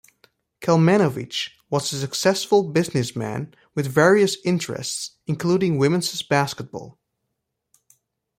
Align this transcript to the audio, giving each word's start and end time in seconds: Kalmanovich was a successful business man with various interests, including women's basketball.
Kalmanovich 0.61 1.51
was 1.69 1.93
a 1.93 1.99
successful 1.99 2.63
business 2.67 3.15
man 3.15 3.53
with 3.75 3.85
various 3.85 4.35
interests, 4.43 5.17
including 5.27 5.77
women's 5.77 6.19
basketball. 6.23 6.97